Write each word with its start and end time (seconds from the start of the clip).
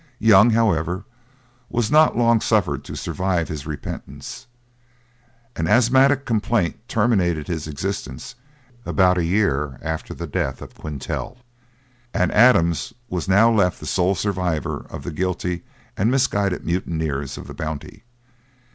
Young, 0.17 0.49
however, 0.49 1.05
was 1.69 1.91
not 1.91 2.17
long 2.17 2.41
suffered 2.41 2.83
to 2.85 2.95
survive 2.95 3.49
his 3.49 3.67
repentance. 3.67 4.47
An 5.55 5.67
asthmatic 5.67 6.25
complaint 6.25 6.79
terminated 6.87 7.47
his 7.47 7.67
existence 7.67 8.33
about 8.83 9.19
a 9.19 9.23
year 9.23 9.77
after 9.83 10.15
the 10.15 10.25
death 10.25 10.59
of 10.59 10.73
Quintal; 10.73 11.37
and 12.15 12.31
Adams 12.31 12.93
was 13.11 13.27
now 13.29 13.51
left 13.51 13.79
the 13.79 13.85
sole 13.85 14.15
survivor 14.15 14.87
of 14.89 15.03
the 15.03 15.11
guilty 15.11 15.61
and 15.95 16.09
misguided 16.09 16.65
mutineers 16.65 17.37
of 17.37 17.45
the 17.45 17.53
Bounty. 17.53 18.03